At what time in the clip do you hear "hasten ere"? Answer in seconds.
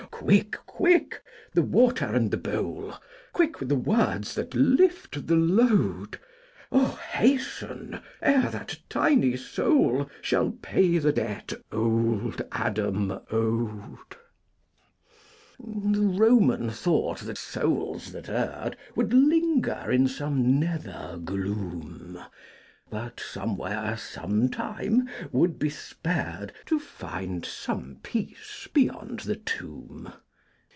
7.13-8.49